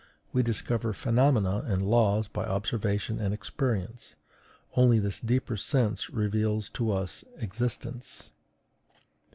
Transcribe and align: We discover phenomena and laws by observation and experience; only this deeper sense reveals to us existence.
We 0.33 0.41
discover 0.41 0.93
phenomena 0.93 1.61
and 1.67 1.85
laws 1.85 2.27
by 2.27 2.43
observation 2.45 3.19
and 3.19 3.35
experience; 3.35 4.15
only 4.75 4.97
this 4.97 5.19
deeper 5.19 5.55
sense 5.55 6.09
reveals 6.09 6.69
to 6.69 6.91
us 6.91 7.23
existence. 7.37 8.31